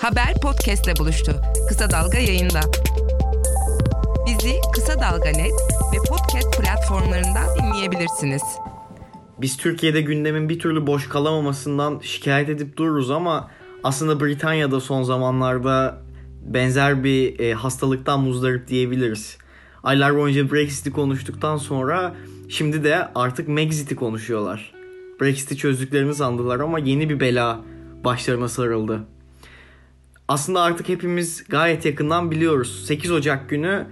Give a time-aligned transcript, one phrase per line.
[0.00, 1.32] Haber podcastle buluştu.
[1.68, 2.60] Kısa Dalga yayında.
[4.26, 5.52] Bizi Kısa Dalga Net
[5.92, 8.42] ve podcast platformlarından dinleyebilirsiniz.
[9.40, 13.50] Biz Türkiye'de gündemin bir türlü boş kalamamasından şikayet edip dururuz ama
[13.84, 16.02] aslında Britanya'da son zamanlarda
[16.42, 19.38] benzer bir e, hastalıktan muzdarip diyebiliriz.
[19.82, 22.14] Aylar boyunca Brexit'i konuştuktan sonra
[22.48, 24.72] şimdi de artık Megxit'i konuşuyorlar.
[25.20, 27.60] Brexit'i çözdüklerini sandılar ama yeni bir bela
[28.04, 29.06] başlarına sarıldı.
[30.28, 32.84] Aslında artık hepimiz gayet yakından biliyoruz.
[32.86, 33.86] 8 Ocak günü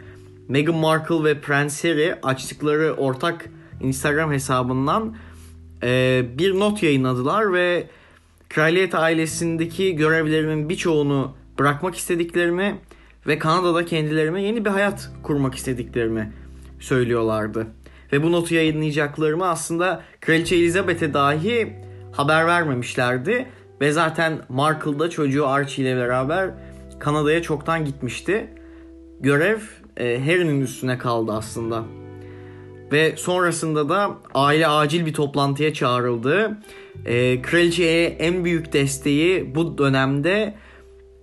[0.49, 3.49] Meghan Markle ve Prince Harry açtıkları ortak
[3.81, 5.17] Instagram hesabından
[5.83, 7.87] e, bir not yayınladılar ve
[8.49, 12.75] kraliyet ailesindeki görevlerinin birçoğunu bırakmak istediklerini
[13.27, 16.29] ve Kanada'da kendilerine yeni bir hayat kurmak istediklerini
[16.81, 17.67] söylüyorlardı.
[18.13, 21.73] Ve bu notu yayınlayacaklarımı aslında Kraliçe Elizabeth'e dahi
[22.13, 23.47] haber vermemişlerdi.
[23.81, 26.51] Ve zaten Markle da çocuğu Archie ile beraber
[26.99, 28.49] Kanada'ya çoktan gitmişti.
[29.21, 29.59] Görev
[29.97, 31.85] e, Harry'nin üstüne kaldı aslında.
[32.93, 36.59] Ve sonrasında da aile acil bir toplantıya çağrıldı.
[37.07, 40.55] E, kraliçeye en büyük desteği bu dönemde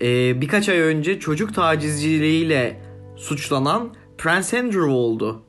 [0.02, 2.82] e, birkaç ay önce çocuk tacizciliğiyle
[3.16, 5.42] suçlanan Prince Andrew oldu.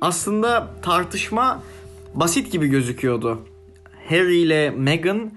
[0.00, 1.62] Aslında tartışma
[2.14, 3.38] basit gibi gözüküyordu.
[4.08, 5.32] Harry ile Meghan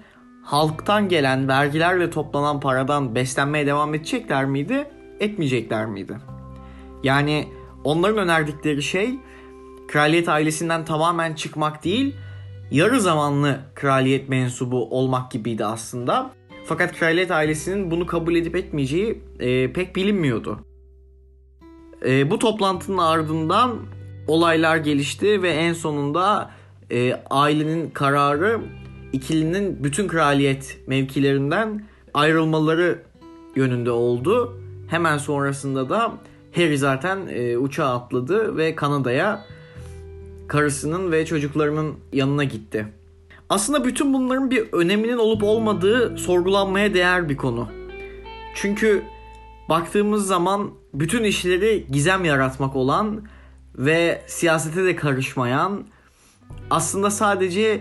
[0.48, 4.90] halktan gelen vergilerle toplanan paradan beslenmeye devam edecekler miydi,
[5.20, 6.16] etmeyecekler miydi?
[7.02, 7.48] Yani
[7.84, 9.14] onların önerdikleri şey
[9.88, 12.16] kraliyet ailesinden tamamen çıkmak değil,
[12.70, 16.30] yarı zamanlı kraliyet mensubu olmak gibiydi aslında.
[16.64, 20.60] Fakat kraliyet ailesinin bunu kabul edip etmeyeceği e, pek bilinmiyordu.
[22.06, 23.78] E, bu toplantının ardından
[24.26, 26.50] olaylar gelişti ve en sonunda
[26.90, 28.60] e, ailenin kararı
[29.12, 33.02] ikilinin bütün kraliyet mevkilerinden ayrılmaları
[33.56, 34.60] yönünde oldu.
[34.88, 36.12] Hemen sonrasında da
[36.54, 39.44] Harry zaten e, uçağa atladı ve Kanada'ya
[40.48, 42.86] karısının ve çocuklarının yanına gitti.
[43.48, 47.68] Aslında bütün bunların bir öneminin olup olmadığı sorgulanmaya değer bir konu.
[48.54, 49.02] Çünkü
[49.68, 53.22] baktığımız zaman bütün işleri gizem yaratmak olan
[53.78, 55.84] ve siyasete de karışmayan
[56.70, 57.80] aslında sadece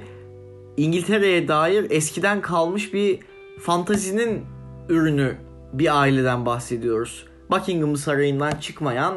[0.78, 3.20] İngiltere'ye dair eskiden kalmış bir
[3.60, 4.46] fantazinin
[4.90, 5.36] ürünü
[5.74, 7.26] bir aileden bahsediyoruz.
[7.52, 9.14] Buckingham Sarayı'ndan çıkmayan,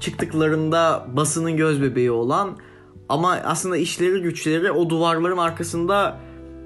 [0.00, 2.56] çıktıklarında basının göz bebeği olan
[3.08, 6.20] ama aslında işleri güçleri o duvarların arkasında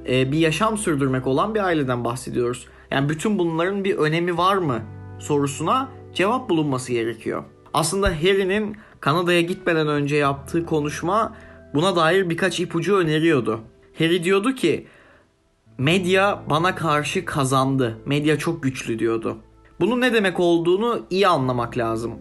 [0.09, 2.67] e, bir yaşam sürdürmek olan bir aileden bahsediyoruz.
[2.91, 4.83] Yani bütün bunların bir önemi var mı
[5.19, 7.45] sorusuna cevap bulunması gerekiyor.
[7.75, 11.37] Aslında Harry'nin Kanada'ya gitmeden önce yaptığı konuşma
[11.75, 13.61] buna dair birkaç ipucu öneriyordu.
[14.01, 14.87] Harry diyordu ki
[15.79, 17.99] medya bana karşı kazandı.
[18.07, 19.37] Medya çok güçlü diyordu.
[19.81, 22.13] Bunun ne demek olduğunu iyi anlamak lazım.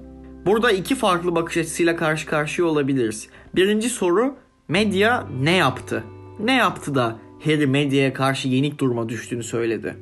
[0.45, 3.27] Burada iki farklı bakış açısıyla karşı karşıya olabiliriz.
[3.55, 4.35] Birinci soru
[4.67, 6.03] medya ne yaptı?
[6.39, 9.97] Ne yaptı da Harry medyaya karşı yenik duruma düştüğünü söyledi.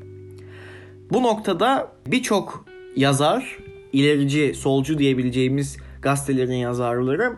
[1.12, 3.58] Bu noktada birçok yazar,
[3.94, 7.38] ilerici, solcu diyebileceğimiz gazetelerin yazarları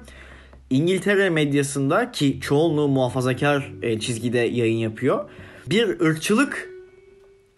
[0.70, 5.30] İngiltere medyasında ki çoğunluğu muhafazakar e, çizgide yayın yapıyor.
[5.70, 6.70] Bir ırkçılık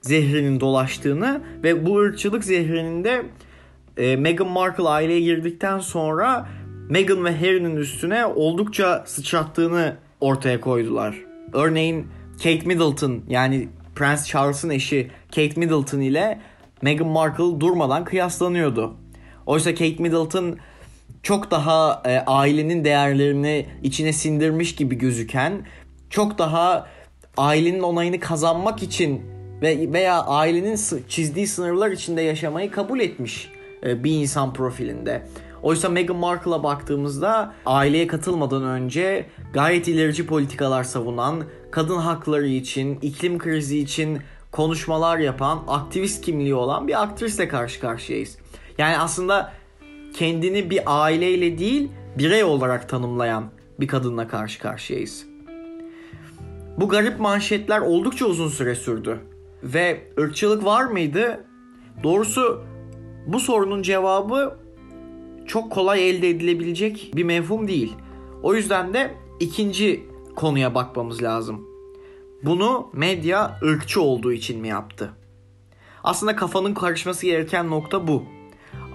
[0.01, 3.25] zehrinin dolaştığını ve bu ırkçılık zehrinin de
[3.97, 6.49] e, Meghan Markle aileye girdikten sonra
[6.89, 11.15] Meghan ve Harry'nin üstüne oldukça sıçrattığını ortaya koydular.
[11.53, 12.07] Örneğin
[12.37, 16.39] Kate Middleton yani Prince Charles'ın eşi Kate Middleton ile
[16.81, 18.93] Meghan Markle durmadan kıyaslanıyordu.
[19.45, 20.57] Oysa Kate Middleton
[21.23, 25.65] çok daha e, ailenin değerlerini içine sindirmiş gibi gözüken,
[26.09, 26.87] çok daha
[27.37, 29.21] ailenin onayını kazanmak için
[29.61, 33.49] ve veya ailenin çizdiği sınırlar içinde yaşamayı kabul etmiş
[33.83, 35.27] e, bir insan profilinde.
[35.63, 43.37] Oysa Meghan Markle'a baktığımızda aileye katılmadan önce gayet ilerici politikalar savunan, kadın hakları için, iklim
[43.37, 44.19] krizi için
[44.51, 48.37] konuşmalar yapan, aktivist kimliği olan bir aktrisle karşı karşıyayız.
[48.77, 49.51] Yani aslında
[50.13, 53.45] kendini bir aileyle değil birey olarak tanımlayan
[53.79, 55.25] bir kadınla karşı karşıyayız.
[56.77, 59.19] Bu garip manşetler oldukça uzun süre sürdü.
[59.63, 61.45] Ve ırkçılık var mıydı?
[62.03, 62.63] Doğrusu
[63.27, 64.57] bu sorunun cevabı
[65.45, 67.93] çok kolay elde edilebilecek bir mevhum değil.
[68.43, 70.05] O yüzden de ikinci
[70.35, 71.67] konuya bakmamız lazım.
[72.43, 75.13] Bunu medya ırkçı olduğu için mi yaptı?
[76.03, 78.23] Aslında kafanın karışması gereken nokta bu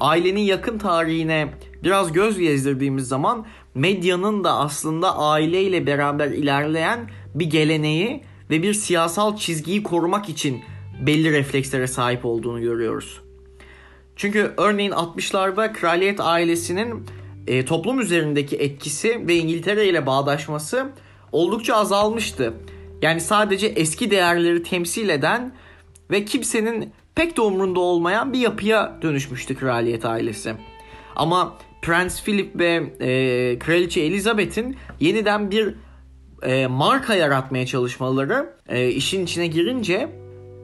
[0.00, 1.48] ailenin yakın tarihine
[1.82, 9.37] biraz göz gezdirdiğimiz zaman medyanın da aslında aileyle beraber ilerleyen bir geleneği ve bir siyasal
[9.37, 10.60] çizgiyi korumak için
[11.06, 13.20] belli reflekslere sahip olduğunu görüyoruz.
[14.16, 17.06] Çünkü örneğin 60'larda kraliyet ailesinin
[17.46, 20.93] e, toplum üzerindeki etkisi ve İngiltere ile bağdaşması
[21.32, 22.54] oldukça azalmıştı.
[23.02, 25.52] Yani sadece eski değerleri temsil eden
[26.10, 30.54] ve kimsenin pek de umrunda olmayan bir yapıya dönüşmüştü kraliyet ailesi.
[31.16, 35.74] Ama Prens Philip ve e, Kraliçe Elizabeth'in yeniden bir
[36.42, 40.08] e, marka yaratmaya çalışmaları e, işin içine girince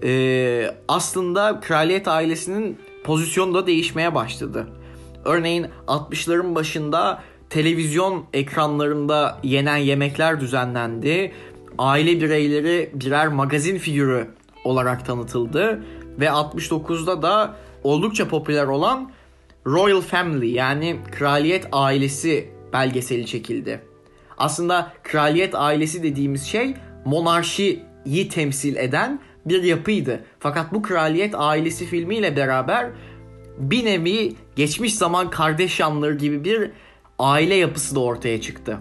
[0.04, 4.69] e, aslında kraliyet ailesinin pozisyonu da değişmeye başladı.
[5.25, 11.32] Örneğin 60'ların başında televizyon ekranlarında yenen yemekler düzenlendi.
[11.78, 14.28] Aile bireyleri birer magazin figürü
[14.64, 15.82] olarak tanıtıldı
[16.20, 19.11] ve 69'da da oldukça popüler olan
[19.67, 23.81] Royal Family yani kraliyet ailesi belgeseli çekildi.
[24.38, 26.75] Aslında kraliyet ailesi dediğimiz şey
[27.05, 30.25] monarşiyi temsil eden bir yapıydı.
[30.38, 32.91] Fakat bu kraliyet ailesi filmiyle beraber
[33.58, 36.70] bir nevi geçmiş zaman kardeş yanları gibi bir
[37.19, 38.79] aile yapısı da ortaya çıktı.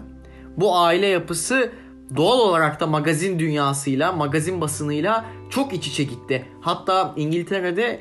[0.56, 1.72] Bu aile yapısı
[2.16, 6.46] doğal olarak da magazin dünyasıyla, magazin basınıyla çok iç içe gitti.
[6.60, 8.00] Hatta İngiltere'de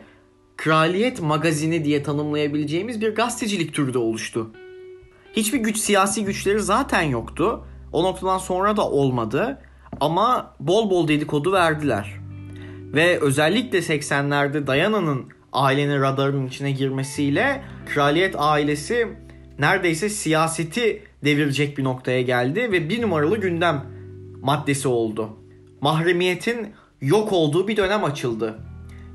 [0.58, 4.52] kraliyet magazini diye tanımlayabileceğimiz bir gazetecilik türü de oluştu.
[5.34, 7.66] Hiçbir güç siyasi güçleri zaten yoktu.
[7.92, 9.62] O noktadan sonra da olmadı.
[10.00, 12.16] Ama bol bol dedikodu verdiler.
[12.94, 17.64] Ve özellikle 80'lerde Diana'nın ailenin radarının içine girmesiyle
[17.94, 19.08] kraliyet ailesi
[19.60, 23.86] neredeyse siyaseti devirecek bir noktaya geldi ve bir numaralı gündem
[24.42, 25.30] maddesi oldu.
[25.82, 28.60] Mahremiyetin yok olduğu bir dönem açıldı.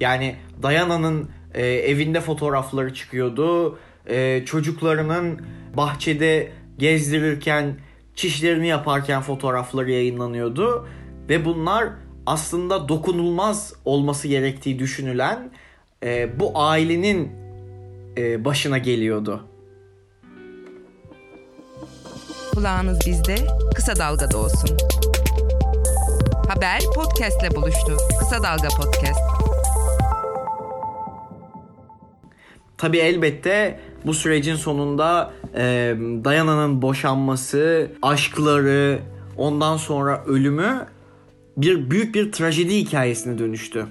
[0.01, 3.79] Yani Diana'nın e, evinde fotoğrafları çıkıyordu.
[4.07, 5.41] E, çocuklarının
[5.77, 7.77] bahçede gezdirirken,
[8.15, 10.89] çişlerini yaparken fotoğrafları yayınlanıyordu.
[11.29, 11.89] Ve bunlar
[12.27, 15.51] aslında dokunulmaz olması gerektiği düşünülen
[16.05, 17.33] e, bu ailenin
[18.19, 19.45] e, başına geliyordu.
[22.55, 23.37] Kulağınız bizde,
[23.75, 24.77] kısa dalgada olsun.
[26.49, 27.97] Haber podcastle buluştu.
[28.19, 29.21] Kısa Dalga Podcast.
[32.79, 35.63] Tabii elbette bu sürecin sonunda e,
[36.25, 38.99] Dayana'nın boşanması, aşkları,
[39.37, 40.87] ondan sonra ölümü
[41.57, 43.87] bir büyük bir trajedi hikayesine dönüştü.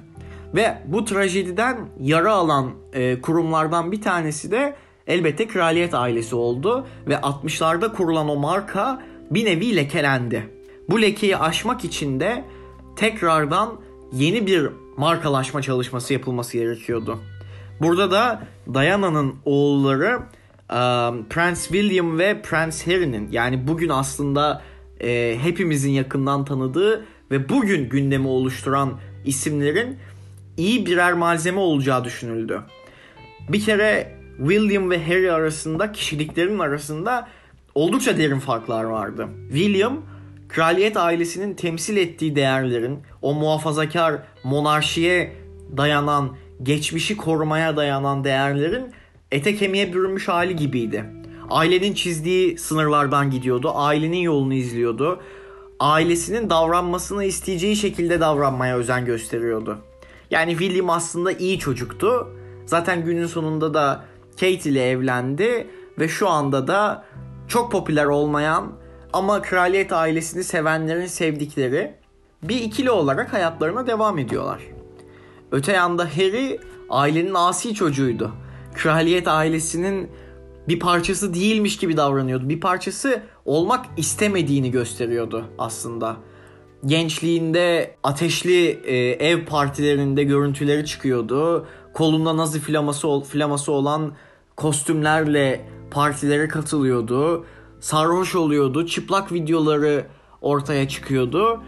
[0.56, 4.76] Ve bu trajediden yara alan e, kurumlardan bir tanesi de
[5.08, 10.55] elbette kraliyet ailesi oldu ve 60'larda kurulan o marka bir nevi lekelendi.
[10.90, 12.46] Bu lekeyi aşmak için de
[12.96, 13.82] tekrardan
[14.14, 17.20] yeni bir markalaşma çalışması yapılması gerekiyordu.
[17.82, 18.44] Burada da
[18.74, 20.20] Diana'nın oğulları
[21.30, 24.62] Prince William ve Prince Harry'nin yani bugün aslında
[25.42, 29.98] hepimizin yakından tanıdığı ve bugün gündemi oluşturan isimlerin
[30.58, 32.62] iyi birer malzeme olacağı düşünüldü.
[33.50, 37.28] Bir kere William ve Harry arasında kişiliklerin arasında
[37.76, 39.28] oldukça derin farklar vardı.
[39.50, 40.02] William
[40.56, 45.34] kraliyet ailesinin temsil ettiği değerlerin o muhafazakar monarşiye
[45.78, 48.92] dayanan geçmişi korumaya dayanan değerlerin
[49.32, 51.06] ete kemiğe bürünmüş hali gibiydi.
[51.50, 53.72] Ailenin çizdiği sınırlardan gidiyordu.
[53.76, 55.22] Ailenin yolunu izliyordu.
[55.80, 59.78] Ailesinin davranmasını isteyeceği şekilde davranmaya özen gösteriyordu.
[60.32, 62.28] Yani William aslında iyi çocuktu.
[62.66, 65.68] Zaten günün sonunda da Kate ile evlendi
[66.00, 67.06] ve şu anda da
[67.48, 68.85] çok popüler olmayan
[69.16, 71.96] ama kraliyet ailesini sevenlerin sevdikleri
[72.44, 74.62] bir ikili olarak hayatlarına devam ediyorlar.
[75.52, 78.32] Öte yanda Harry ailenin asi çocuğuydu.
[78.74, 80.12] Kraliyet ailesinin
[80.68, 82.50] bir parçası değilmiş gibi davranıyordu.
[82.50, 86.18] Bir parçası olmak istemediğini gösteriyordu aslında.
[86.86, 88.96] Gençliğinde ateşli e,
[89.30, 91.68] ev partilerinde görüntüleri çıkıyordu.
[91.94, 94.14] Kolunda nazi flaması, flaması olan
[94.56, 97.46] kostümlerle partilere katılıyordu.
[97.86, 98.86] Sarhoş oluyordu.
[98.86, 100.08] Çıplak videoları
[100.42, 101.64] ortaya çıkıyordu.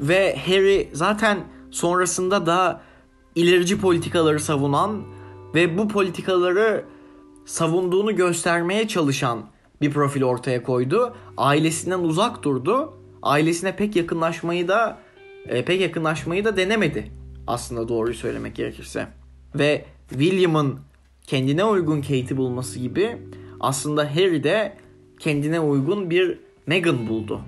[0.00, 1.38] Ve Harry zaten
[1.70, 2.80] sonrasında da
[3.34, 5.02] ilerici politikaları savunan
[5.54, 6.84] ve bu politikaları
[7.46, 9.40] savunduğunu göstermeye çalışan
[9.80, 11.14] bir profil ortaya koydu.
[11.36, 12.94] Ailesinden uzak durdu.
[13.22, 14.98] Ailesine pek yakınlaşmayı da
[15.46, 17.12] e, pek yakınlaşmayı da denemedi.
[17.46, 19.06] Aslında doğruyu söylemek gerekirse.
[19.54, 20.78] Ve William'ın
[21.26, 23.18] kendine uygun Kate'i bulması gibi
[23.60, 24.87] aslında Harry de
[25.18, 27.40] kendine uygun bir Meghan buldu.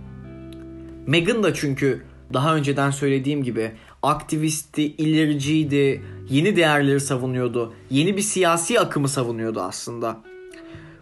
[1.07, 3.71] Meghan da çünkü daha önceden söylediğim gibi
[4.03, 7.75] aktivisti, ilericiydi, yeni değerleri savunuyordu.
[7.91, 10.21] Yeni bir siyasi akımı savunuyordu aslında.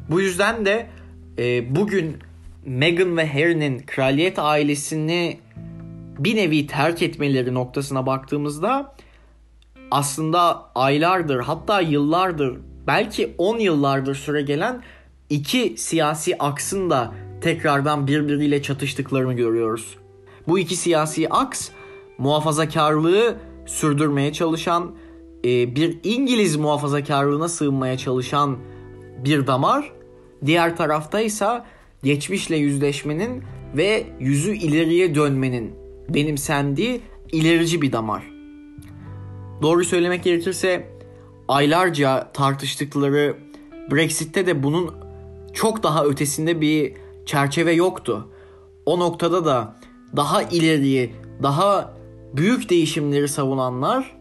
[0.09, 0.87] Bu yüzden de
[1.39, 2.17] e, bugün
[2.67, 5.39] Meghan ve Harry'nin kraliyet ailesini
[6.19, 8.95] bir nevi terk etmeleri noktasına baktığımızda
[9.91, 14.83] aslında aylardır hatta yıllardır belki 10 yıllardır süre gelen
[15.31, 19.97] iki siyasi aksın da tekrardan birbiriyle çatıştıklarını görüyoruz.
[20.49, 21.69] Bu iki siyasi aks
[22.19, 24.95] muhafazakarlığı sürdürmeye çalışan,
[25.45, 28.59] e, bir İngiliz muhafazakarlığına sığınmaya çalışan
[29.25, 29.93] bir damar.
[30.47, 31.63] Diğer tarafta ise
[32.03, 33.43] geçmişle yüzleşmenin
[33.77, 35.75] ve yüzü ileriye dönmenin
[36.09, 37.01] benimsendiği
[37.33, 38.23] ilerici bir damar.
[39.63, 40.89] Doğru söylemek gerekirse
[41.49, 43.37] aylarca tartıştıkları
[43.91, 45.08] Brexit'te de bunun
[45.53, 46.93] çok daha ötesinde bir
[47.27, 48.29] çerçeve yoktu.
[48.87, 49.77] O noktada da
[50.17, 51.11] daha ileriye,
[51.43, 51.95] daha
[52.33, 54.19] büyük değişimleri savunanlar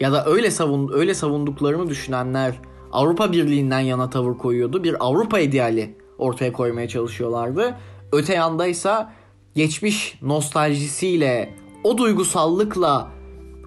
[0.00, 2.54] ya da öyle savun öyle savunduklarını düşünenler
[2.92, 4.84] Avrupa Birliği'nden yana tavır koyuyordu.
[4.84, 7.76] Bir Avrupa ideali ortaya koymaya çalışıyorlardı.
[8.12, 9.06] Öte yanda ise
[9.54, 13.10] geçmiş nostaljisiyle, o duygusallıkla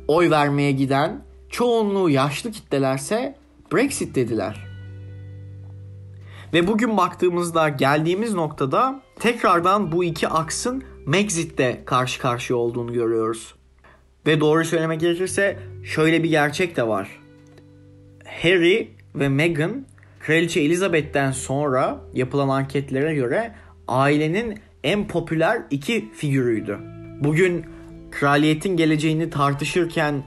[0.07, 3.35] oy vermeye giden çoğunluğu yaşlı kitlelerse
[3.74, 4.75] Brexit dediler.
[6.55, 13.55] Ve bugün baktığımızda geldiğimiz noktada tekrardan bu iki aksın Megxit'te karşı karşıya olduğunu görüyoruz.
[14.27, 17.19] Ve doğru söylemek gerekirse şöyle bir gerçek de var.
[18.41, 19.85] Harry ve Meghan
[20.19, 23.55] Kraliçe Elizabeth'ten sonra yapılan anketlere göre
[23.88, 26.79] ailenin en popüler iki figürüydü.
[27.19, 27.65] Bugün
[28.12, 30.24] kraliyetin geleceğini tartışırken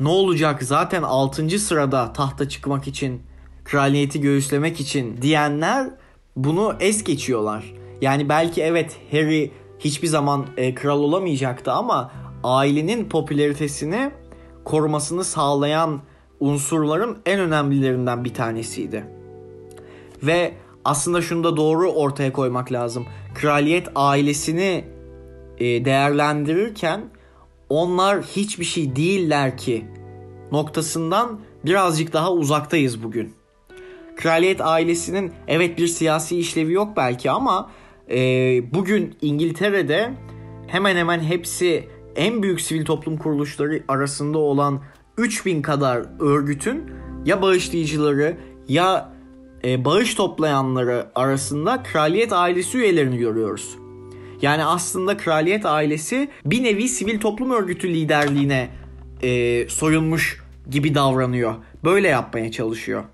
[0.00, 1.58] ne olacak zaten 6.
[1.58, 3.22] sırada tahta çıkmak için,
[3.64, 5.90] kraliyeti göğüslemek için diyenler
[6.36, 7.74] bunu es geçiyorlar.
[8.00, 12.12] Yani belki evet Harry hiçbir zaman e, kral olamayacaktı ama
[12.44, 14.10] ailenin popülaritesini
[14.64, 16.00] korumasını sağlayan
[16.40, 19.04] unsurların en önemlilerinden bir tanesiydi.
[20.22, 23.06] Ve aslında şunu da doğru ortaya koymak lazım.
[23.34, 24.84] Kraliyet ailesini
[25.58, 27.04] e, değerlendirirken
[27.68, 29.84] onlar hiçbir şey değiller ki
[30.52, 33.39] noktasından birazcık daha uzaktayız bugün.
[34.22, 37.70] Kraliyet ailesinin evet bir siyasi işlevi yok belki ama
[38.10, 38.16] e,
[38.74, 40.10] bugün İngiltere'de
[40.66, 44.80] hemen hemen hepsi en büyük sivil toplum kuruluşları arasında olan
[45.18, 46.90] 3000 kadar örgütün
[47.24, 48.36] ya bağışlayıcıları
[48.68, 49.12] ya
[49.64, 53.76] e, bağış toplayanları arasında kraliyet ailesi üyelerini görüyoruz.
[54.42, 58.68] Yani aslında kraliyet ailesi bir nevi sivil toplum örgütü liderliğine
[59.22, 61.54] e, soyulmuş gibi davranıyor.
[61.84, 63.04] Böyle yapmaya çalışıyor.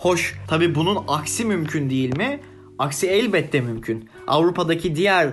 [0.00, 2.40] Hoş tabi bunun aksi mümkün değil mi?
[2.78, 4.10] Aksi elbette mümkün.
[4.26, 5.32] Avrupa'daki diğer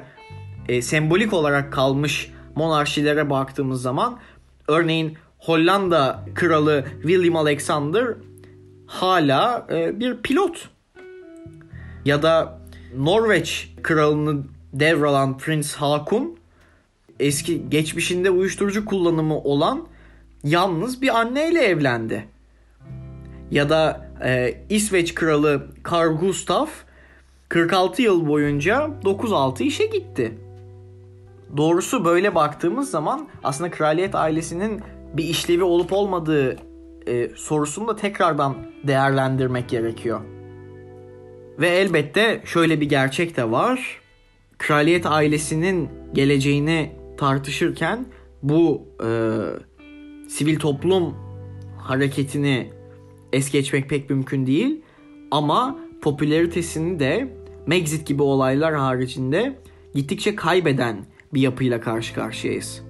[0.69, 4.19] e, sembolik olarak kalmış monarşilere baktığımız zaman
[4.67, 8.07] örneğin Hollanda kralı William Alexander
[8.87, 10.69] hala e, bir pilot.
[12.05, 12.59] Ya da
[12.97, 14.43] Norveç kralını
[14.73, 16.37] devralan Prince Hakun
[17.19, 19.87] eski geçmişinde uyuşturucu kullanımı olan
[20.43, 22.27] yalnız bir anneyle evlendi.
[23.51, 26.69] Ya da e, İsveç kralı Carl Gustaf
[27.49, 30.37] 46 yıl boyunca 9-6 işe gitti.
[31.57, 34.81] Doğrusu böyle baktığımız zaman aslında kraliyet ailesinin
[35.13, 36.57] bir işlevi olup olmadığı
[37.07, 40.21] e, sorusunu da tekrardan değerlendirmek gerekiyor.
[41.59, 44.01] Ve elbette şöyle bir gerçek de var.
[44.57, 48.05] Kraliyet ailesinin geleceğini tartışırken
[48.43, 49.09] bu e,
[50.29, 51.15] sivil toplum
[51.77, 52.76] hareketini
[53.33, 54.81] es geçmek pek mümkün değil.
[55.31, 59.59] Ama popülaritesini de Megxit gibi olaylar haricinde
[59.95, 62.81] gittikçe kaybeden bir yapıyla karşı karşıyayız.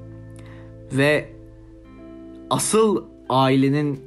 [0.91, 1.29] Ve
[2.49, 3.99] asıl ailenin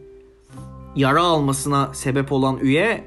[0.97, 3.05] yara almasına sebep olan üye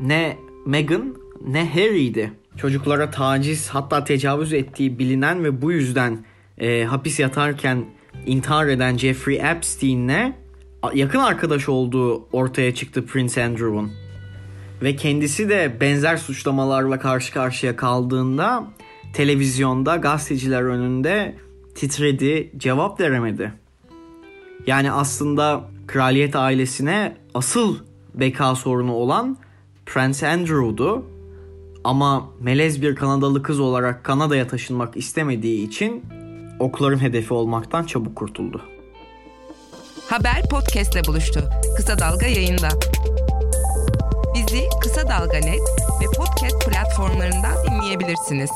[0.00, 0.36] ne
[0.66, 1.14] Meghan
[1.46, 2.32] ne Harry'di.
[2.56, 6.24] Çocuklara taciz hatta tecavüz ettiği bilinen ve bu yüzden
[6.58, 7.84] e, hapis yatarken
[8.26, 10.32] intihar eden Jeffrey Epstein'le
[10.94, 13.92] yakın arkadaş olduğu ortaya çıktı Prince Andrew'un.
[14.82, 18.64] Ve kendisi de benzer suçlamalarla karşı karşıya kaldığında
[19.12, 21.36] televizyonda gazeteciler önünde
[21.74, 23.52] titredi, cevap veremedi.
[24.66, 27.76] Yani aslında kraliyet ailesine asıl
[28.14, 29.36] beka sorunu olan
[29.86, 31.04] Prince Andrew'du.
[31.84, 36.04] Ama melez bir Kanadalı kız olarak Kanada'ya taşınmak istemediği için
[36.58, 38.62] okların hedefi olmaktan çabuk kurtuldu.
[40.10, 41.50] Haber podcastle buluştu.
[41.76, 42.68] Kısa Dalga yayında.
[44.34, 45.60] Bizi Kısa Dalga Net
[46.00, 48.50] ve podcast platformlarından dinleyebilirsiniz.